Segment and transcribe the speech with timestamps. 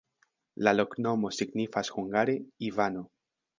[0.67, 2.37] La loknomo signifas hungare:
[2.71, 3.07] Ivano.